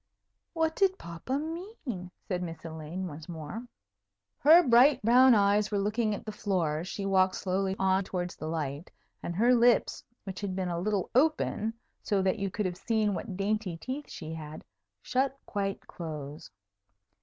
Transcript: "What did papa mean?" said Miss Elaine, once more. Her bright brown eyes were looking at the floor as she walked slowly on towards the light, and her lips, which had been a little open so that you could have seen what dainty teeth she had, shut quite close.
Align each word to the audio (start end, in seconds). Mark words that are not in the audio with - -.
"What 0.53 0.75
did 0.75 0.97
papa 0.97 1.37
mean?" 1.37 2.09
said 2.27 2.41
Miss 2.41 2.65
Elaine, 2.65 3.05
once 3.07 3.29
more. 3.29 3.67
Her 4.39 4.67
bright 4.67 4.99
brown 5.03 5.35
eyes 5.35 5.69
were 5.69 5.77
looking 5.77 6.15
at 6.15 6.25
the 6.25 6.31
floor 6.31 6.79
as 6.79 6.87
she 6.87 7.05
walked 7.05 7.35
slowly 7.35 7.75
on 7.77 8.03
towards 8.03 8.35
the 8.35 8.47
light, 8.47 8.89
and 9.21 9.35
her 9.35 9.53
lips, 9.53 10.03
which 10.23 10.41
had 10.41 10.55
been 10.55 10.69
a 10.69 10.79
little 10.79 11.11
open 11.13 11.75
so 12.01 12.23
that 12.23 12.39
you 12.39 12.49
could 12.49 12.65
have 12.65 12.77
seen 12.77 13.13
what 13.13 13.37
dainty 13.37 13.77
teeth 13.77 14.09
she 14.09 14.33
had, 14.33 14.63
shut 15.03 15.37
quite 15.45 15.81
close. 15.85 16.49